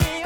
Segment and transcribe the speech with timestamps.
[0.00, 0.21] open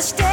[0.00, 0.29] Stay.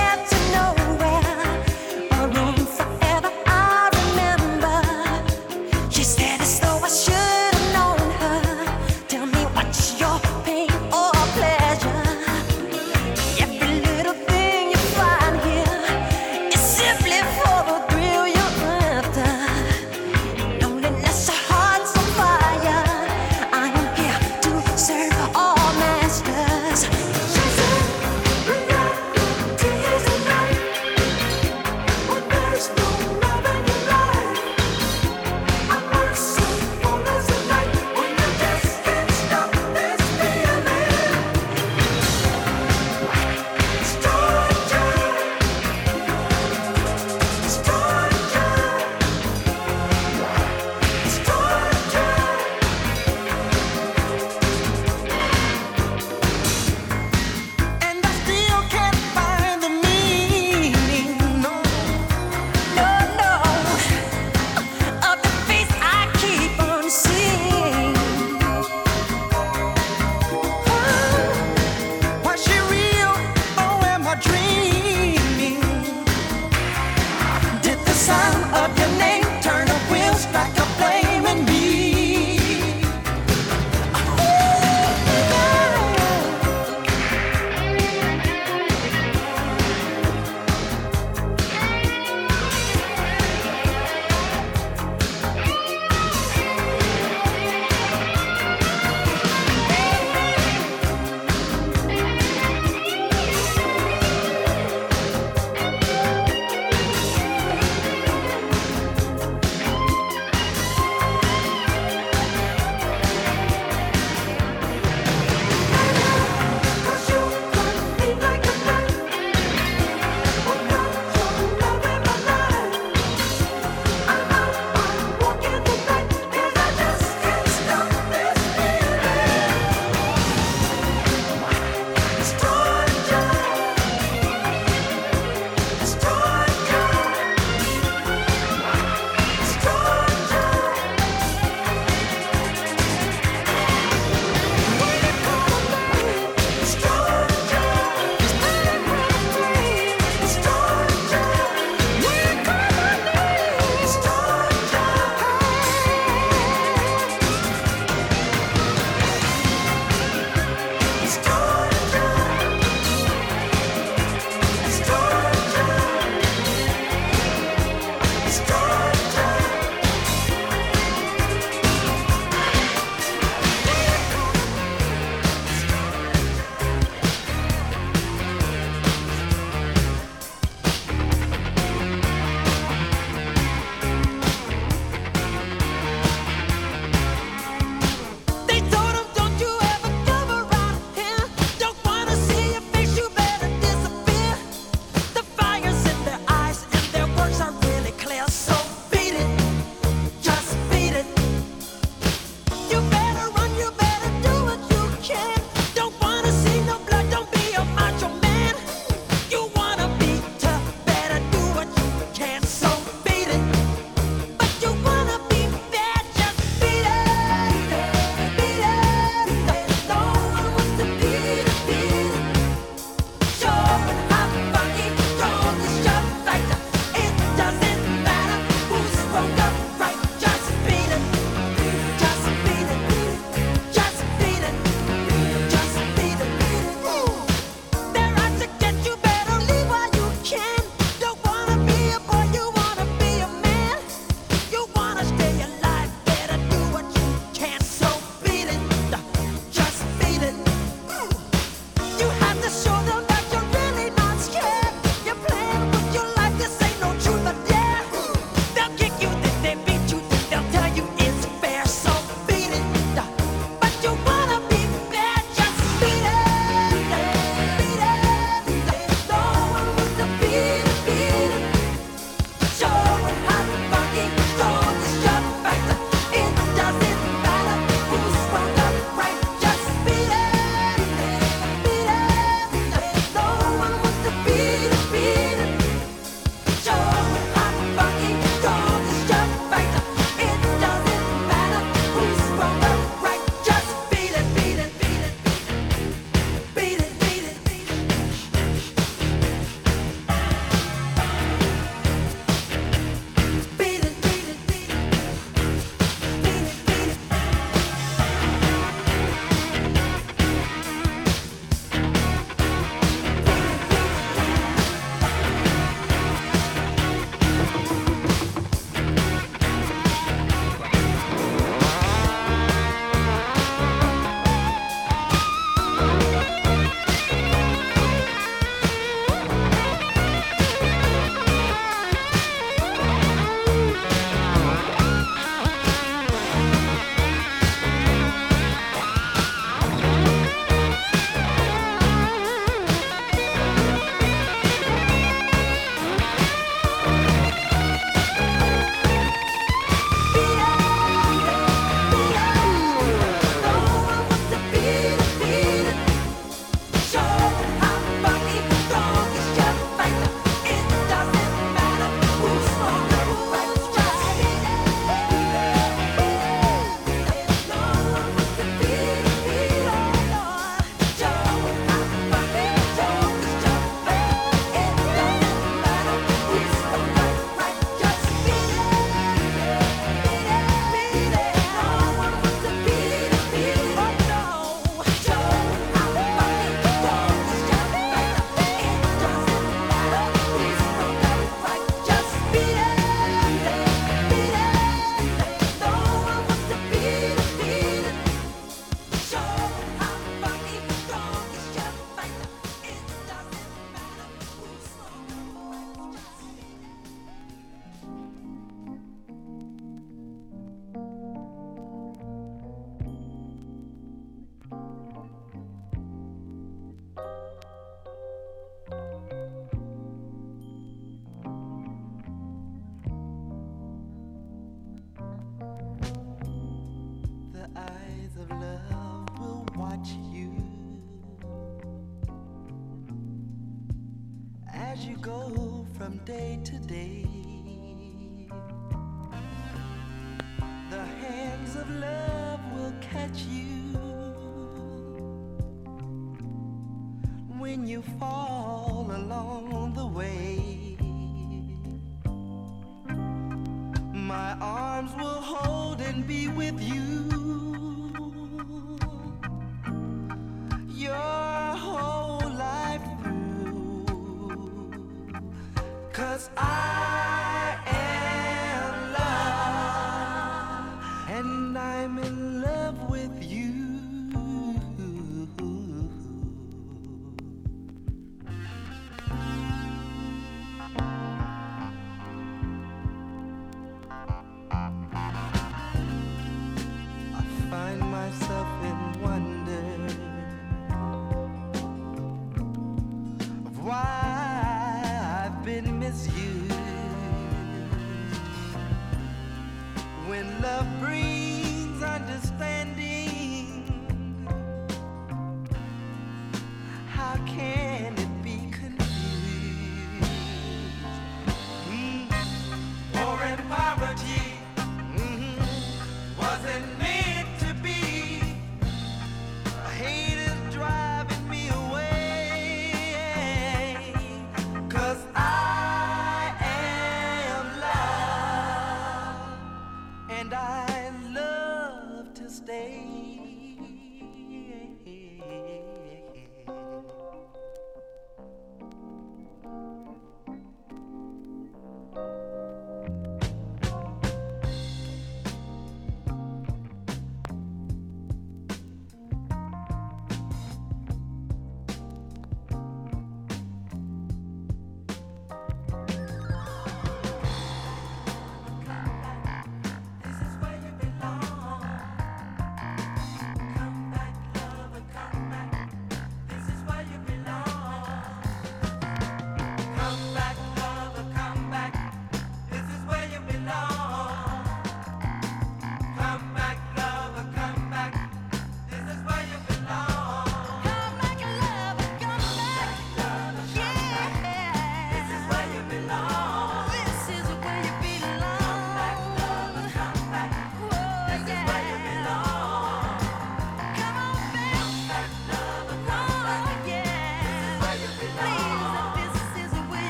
[456.52, 456.77] with you.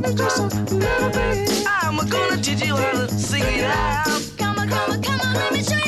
[0.00, 0.42] me just a
[0.74, 1.64] little bit.
[1.66, 4.04] I'm gonna teach you how to sing it out.
[4.38, 5.85] Come on, come on, come on, let me show you.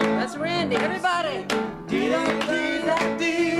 [0.00, 0.74] That's Randy.
[0.76, 1.44] Everybody.
[1.86, 3.53] Dee-dee-dee-dee-dee.